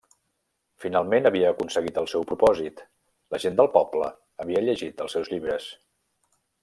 [0.85, 2.81] Finalment havia aconseguit el seu propòsit;
[3.35, 4.09] la gent del poble
[4.45, 5.69] havia llegit els seus llibres.